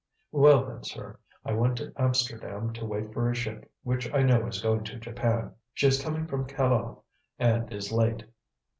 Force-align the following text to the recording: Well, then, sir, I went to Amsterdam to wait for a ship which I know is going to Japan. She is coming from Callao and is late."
Well, 0.31 0.65
then, 0.65 0.83
sir, 0.83 1.19
I 1.45 1.53
went 1.53 1.77
to 1.77 1.93
Amsterdam 1.95 2.73
to 2.73 2.85
wait 2.87 3.13
for 3.13 3.29
a 3.29 3.35
ship 3.35 3.71
which 3.83 4.11
I 4.11 4.23
know 4.23 4.47
is 4.47 4.59
going 4.59 4.83
to 4.85 4.97
Japan. 4.99 5.53
She 5.75 5.85
is 5.85 6.01
coming 6.01 6.25
from 6.25 6.47
Callao 6.47 7.03
and 7.37 7.71
is 7.71 7.91
late." 7.91 8.23